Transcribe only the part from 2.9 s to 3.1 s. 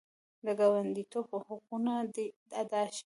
شي.